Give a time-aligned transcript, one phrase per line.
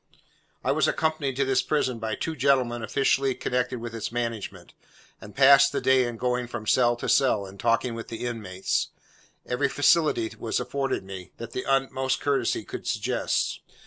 [0.63, 4.73] I was accompanied to this prison by two gentlemen officially connected with its management,
[5.21, 8.87] and passed the day in going from cell to cell, and talking with the inmates.
[9.45, 13.59] Every facility was afforded me, that the utmost courtesy could suggest.